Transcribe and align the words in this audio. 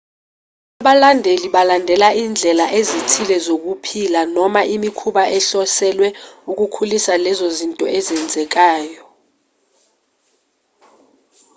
abalandeli 0.81 1.45
balandela 1.55 2.09
indlela 2.23 2.65
ezithile 2.79 3.35
zokuphila 3.45 4.21
noma 4.35 4.61
imikhuba 4.75 5.23
ehloselwe 5.37 6.07
ukukhulisa 6.51 7.13
lezo 7.25 7.45
zinto 7.57 7.85
ezenzekayo 7.97 9.03